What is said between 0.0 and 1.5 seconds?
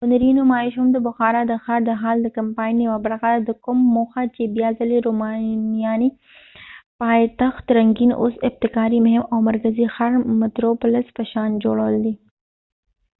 هنری نمایش هم د بخارا